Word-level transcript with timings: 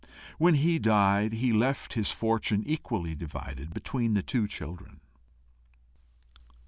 When 0.39 0.55
he 0.55 0.79
died, 0.79 1.31
he 1.33 1.53
left 1.53 1.93
his 1.93 2.09
fortune 2.09 2.63
equally 2.65 3.13
divided 3.13 3.71
between 3.71 4.15
the 4.15 4.23
two 4.23 4.47
children. 4.47 4.99